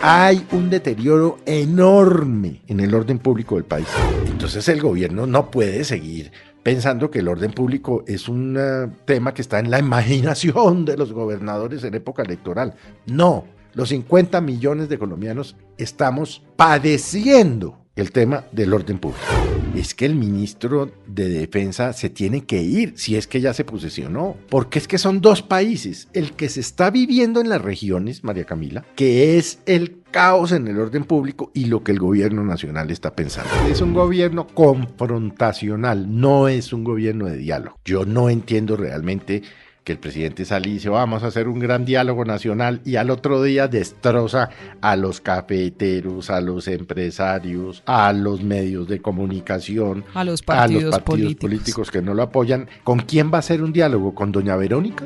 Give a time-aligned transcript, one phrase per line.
[0.00, 3.86] Hay un deterioro enorme en el orden público del país.
[4.26, 6.32] Entonces el gobierno no puede seguir
[6.64, 10.96] pensando que el orden público es un eh, tema que está en la imaginación de
[10.96, 12.74] los gobernadores en época electoral.
[13.06, 19.22] No, los 50 millones de colombianos estamos padeciendo el tema del orden público.
[19.74, 23.64] Es que el ministro de Defensa se tiene que ir si es que ya se
[23.64, 28.22] posesionó, porque es que son dos países, el que se está viviendo en las regiones,
[28.22, 32.44] María Camila, que es el caos en el orden público y lo que el gobierno
[32.44, 33.50] nacional está pensando.
[33.66, 37.78] Es un gobierno confrontacional, no es un gobierno de diálogo.
[37.86, 39.42] Yo no entiendo realmente
[39.84, 43.10] que el presidente sale y dice vamos a hacer un gran diálogo nacional y al
[43.10, 44.50] otro día destroza
[44.80, 50.86] a los cafeteros, a los empresarios, a los medios de comunicación, a los partidos, a
[50.86, 52.68] los partidos políticos que no lo apoyan.
[52.84, 54.14] ¿Con quién va a ser un diálogo?
[54.14, 55.04] ¿Con doña Verónica?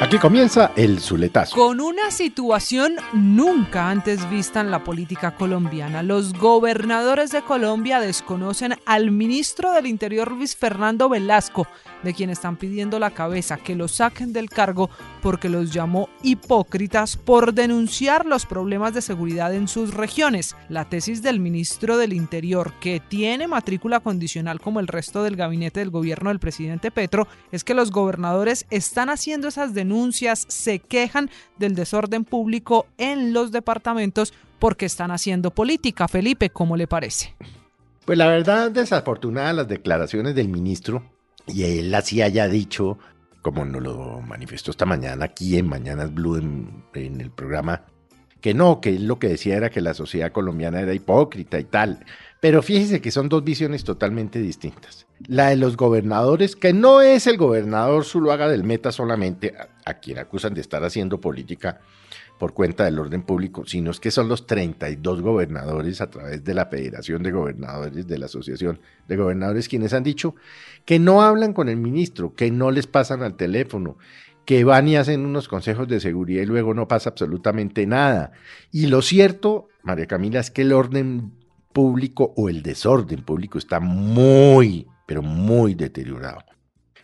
[0.00, 1.56] Aquí comienza el Zuletazo.
[1.56, 6.04] Con una situación nunca antes vista en la política colombiana.
[6.04, 11.66] Los gobernadores de Colombia desconocen al ministro del Interior Luis Fernando Velasco,
[12.04, 14.88] de quien están pidiendo la cabeza, que lo saquen del cargo
[15.20, 20.54] porque los llamó hipócritas por denunciar los problemas de seguridad en sus regiones.
[20.68, 25.80] La tesis del ministro del Interior, que tiene matrícula condicional como el resto del gabinete
[25.80, 29.87] del gobierno del presidente Petro, es que los gobernadores están haciendo esas denuncias,
[30.48, 36.08] se quejan del desorden público en los departamentos porque están haciendo política.
[36.08, 37.34] Felipe, ¿cómo le parece?
[38.04, 41.02] Pues la verdad, desafortunada las declaraciones del ministro,
[41.46, 42.98] y él así haya dicho,
[43.42, 47.84] como nos lo manifestó esta mañana aquí en Mañanas Blue en, en el programa,
[48.40, 51.64] que no, que él lo que decía era que la sociedad colombiana era hipócrita y
[51.64, 52.04] tal.
[52.40, 55.06] Pero fíjese que son dos visiones totalmente distintas.
[55.26, 59.94] La de los gobernadores, que no es el gobernador Zuluaga del Meta solamente, a, a,
[59.94, 61.80] quien acusan de estar haciendo política
[62.38, 66.54] por cuenta del orden público, sino es que son los 32 gobernadores a través de
[66.54, 70.36] la Federación de Gobernadores, de la Asociación de Gobernadores, quienes han dicho
[70.84, 73.98] que no hablan con el ministro, que no les pasan al teléfono,
[74.44, 78.32] que van y hacen unos consejos de seguridad y luego no pasa absolutamente nada.
[78.72, 81.32] Y lo cierto, María Camila, es que el orden
[81.72, 86.44] público o el desorden público está muy, pero muy deteriorado.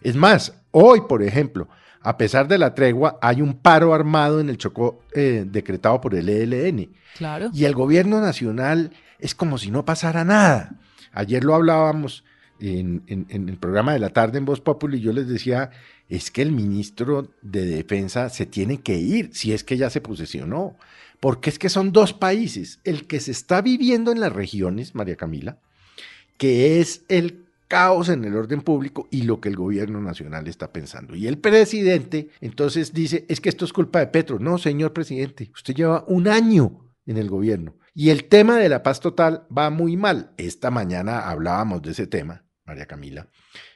[0.00, 1.68] Es más, hoy, por ejemplo,
[2.00, 6.14] a pesar de la tregua, hay un paro armado en el Chocó eh, decretado por
[6.14, 6.92] el ELN.
[7.16, 7.50] Claro.
[7.54, 10.76] Y el gobierno nacional es como si no pasara nada.
[11.12, 12.24] Ayer lo hablábamos
[12.60, 15.70] en, el programa de la tarde en Voz Populi yo les decía,
[16.08, 20.00] es que el ministro de Defensa se tiene que ir, si es que ya se
[20.00, 20.76] posesionó,
[21.20, 25.16] porque es que son dos países, el que se está viviendo en las regiones, María
[25.16, 25.58] Camila,
[26.36, 30.72] que es el caos en el orden público y lo que el gobierno nacional está
[30.72, 31.16] pensando.
[31.16, 34.38] Y el presidente entonces dice, es que esto es culpa de Petro.
[34.38, 37.74] No, señor presidente, usted lleva un año en el gobierno.
[37.94, 40.32] Y el tema de la paz total va muy mal.
[40.36, 43.28] Esta mañana hablábamos de ese tema, María Camila.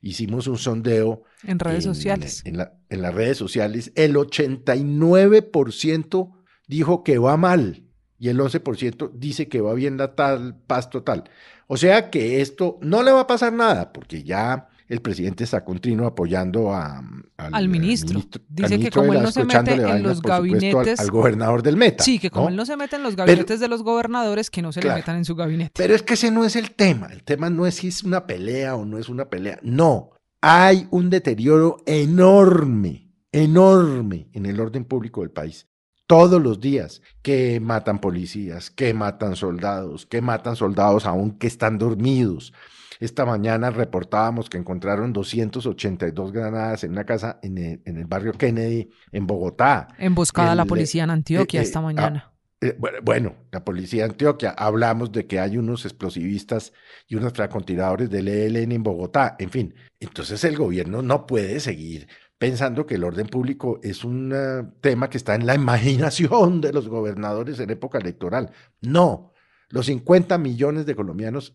[0.00, 1.24] Hicimos un sondeo.
[1.42, 2.42] En redes en, sociales.
[2.44, 3.90] En, la, en las redes sociales.
[3.94, 6.32] El 89%
[6.68, 7.82] dijo que va mal
[8.18, 11.24] y el 11% dice que va bien la tal paz total.
[11.66, 15.64] O sea que esto no le va a pasar nada, porque ya el presidente está
[15.64, 16.98] continuo apoyando a,
[17.36, 18.14] al, al, ministro.
[18.14, 18.42] ministro.
[18.48, 21.00] Dice al ministro que como él no se mete en los gabinetes.
[21.00, 22.04] Al, al, gobernador del Meta.
[22.04, 22.50] Sí, que como ¿no?
[22.50, 24.96] él no se mete en los gabinetes Pero, de los gobernadores, que no se claro,
[24.96, 25.72] le metan en su gabinete.
[25.74, 27.08] Pero es que ese no es el tema.
[27.08, 29.58] El tema no es si es una pelea o no es una pelea.
[29.62, 30.10] No.
[30.40, 35.66] Hay un deterioro enorme, enorme en el orden público del país
[36.06, 41.78] todos los días, que matan policías, que matan soldados, que matan soldados aún que están
[41.78, 42.52] dormidos.
[43.00, 48.32] Esta mañana reportábamos que encontraron 282 granadas en una casa en el, en el barrio
[48.32, 49.88] Kennedy, en Bogotá.
[49.98, 52.32] Emboscada el, la policía en Antioquia eh, eh, esta mañana.
[52.60, 56.72] Eh, bueno, la policía de Antioquia, hablamos de que hay unos explosivistas
[57.06, 59.74] y unos francotiradores del ELN en Bogotá, en fin.
[60.00, 62.08] Entonces el gobierno no puede seguir
[62.38, 66.72] pensando que el orden público es un uh, tema que está en la imaginación de
[66.72, 68.50] los gobernadores en época electoral.
[68.80, 69.32] No,
[69.68, 71.54] los 50 millones de colombianos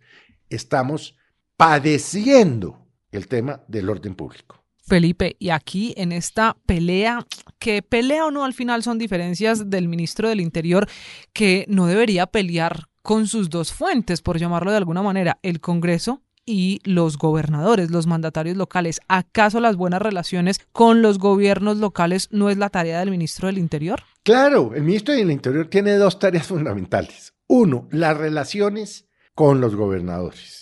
[0.50, 1.18] estamos
[1.62, 4.64] padeciendo el tema del orden público.
[4.82, 7.28] Felipe, y aquí en esta pelea,
[7.60, 10.88] que pelea o no al final son diferencias del ministro del Interior
[11.34, 16.24] que no debería pelear con sus dos fuentes, por llamarlo de alguna manera, el Congreso
[16.48, 19.00] y los gobernadores, los mandatarios locales.
[19.08, 23.60] ¿Acaso las buenas relaciones con los gobiernos locales no es la tarea del ministro del
[23.60, 24.02] Interior?
[24.24, 27.36] Claro, el ministro del Interior tiene dos tareas fundamentales.
[27.46, 29.06] Uno, las relaciones
[29.36, 30.62] con los gobernadores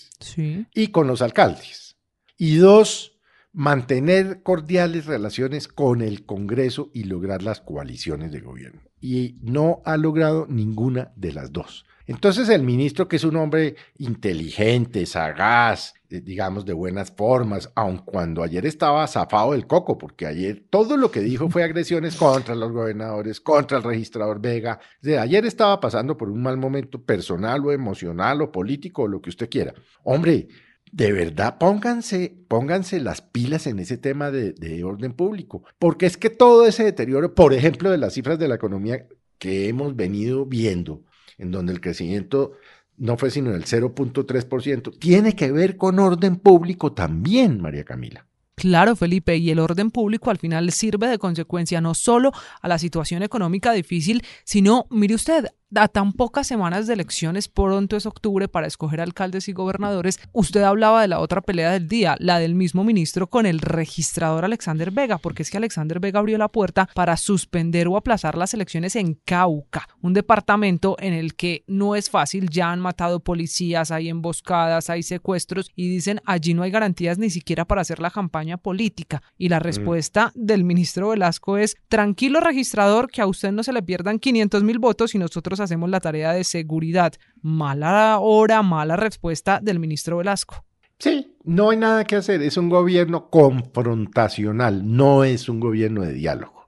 [0.73, 1.97] y con los alcaldes.
[2.37, 3.19] Y dos,
[3.51, 8.88] mantener cordiales relaciones con el Congreso y lograr las coaliciones de gobierno.
[9.01, 11.85] Y no ha logrado ninguna de las dos.
[12.09, 17.99] Entonces el ministro, que es un hombre inteligente, sagaz, eh, digamos de buenas formas, aun
[17.99, 22.55] cuando ayer estaba zafado del coco, porque ayer todo lo que dijo fue agresiones contra
[22.55, 24.79] los gobernadores, contra el registrador Vega.
[25.19, 29.29] ayer estaba pasando por un mal momento personal o emocional o político o lo que
[29.29, 29.75] usted quiera.
[30.03, 30.47] Hombre,
[30.91, 36.17] de verdad, pónganse, pónganse las pilas en ese tema de, de, orden público, porque es
[36.17, 39.05] que todo ese deterioro, por ejemplo, de las cifras de la economía
[39.37, 41.03] que hemos venido viendo,
[41.37, 42.53] en donde el crecimiento
[42.97, 48.25] no fue sino el 0.3%, tiene que ver con orden público también, María Camila.
[48.59, 52.77] Claro, Felipe, y el orden público al final sirve de consecuencia no solo a la
[52.77, 58.47] situación económica difícil, sino, mire usted, a tan pocas semanas de elecciones, pronto es octubre
[58.47, 62.55] para escoger alcaldes y gobernadores, usted hablaba de la otra pelea del día, la del
[62.55, 66.89] mismo ministro con el registrador Alexander Vega, porque es que Alexander Vega abrió la puerta
[66.95, 72.09] para suspender o aplazar las elecciones en Cauca, un departamento en el que no es
[72.09, 77.17] fácil, ya han matado policías, hay emboscadas, hay secuestros y dicen allí no hay garantías
[77.17, 79.21] ni siquiera para hacer la campaña política.
[79.37, 79.63] Y la mm.
[79.63, 84.63] respuesta del ministro Velasco es, tranquilo registrador, que a usted no se le pierdan 500
[84.63, 87.13] mil votos y nosotros hacemos la tarea de seguridad.
[87.41, 90.65] Mala hora, mala respuesta del ministro Velasco.
[90.99, 92.41] Sí, no hay nada que hacer.
[92.41, 96.67] Es un gobierno confrontacional, no es un gobierno de diálogo.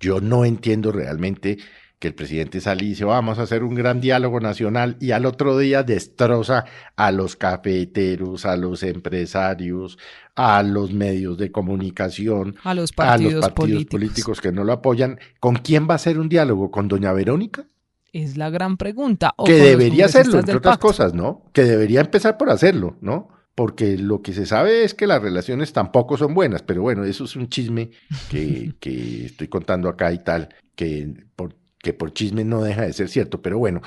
[0.00, 1.58] Yo no entiendo realmente
[1.98, 5.26] que el presidente sale y dice vamos a hacer un gran diálogo nacional y al
[5.26, 6.64] otro día destroza
[6.94, 9.98] a los cafeteros, a los empresarios,
[10.36, 15.18] a los medios de comunicación, a los partidos, políticos que no lo apoyan.
[15.40, 16.70] ¿Con quién va a ser un diálogo?
[16.70, 17.66] ¿Con doña Verónica?
[18.12, 19.34] Es la gran pregunta.
[19.44, 21.44] que debería hacerlo, entre otras cosas, ¿no?
[21.52, 23.28] Que debería empezar por hacerlo, ¿no?
[23.54, 27.24] Porque lo que se sabe es que las relaciones tampoco son buenas, pero bueno, eso
[27.24, 27.90] es un chisme
[28.30, 32.92] que, que estoy contando acá y tal, que por, que por chisme no deja de
[32.92, 33.82] ser cierto, pero bueno,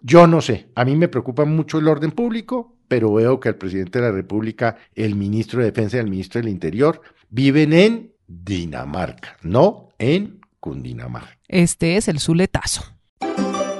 [0.00, 3.56] yo no sé, a mí me preocupa mucho el orden público, pero veo que el
[3.56, 8.12] presidente de la República, el ministro de Defensa y el ministro del Interior viven en
[8.26, 11.38] Dinamarca, no en Cundinamarca.
[11.48, 12.97] Este es el Zuletazo.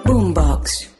[0.08, 0.97] Boombox.